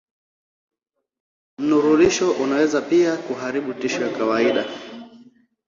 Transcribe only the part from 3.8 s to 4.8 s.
ya kawaida.